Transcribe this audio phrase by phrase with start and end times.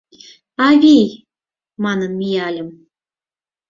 [0.67, 1.09] «Авий!»
[1.83, 2.69] манын мияльым.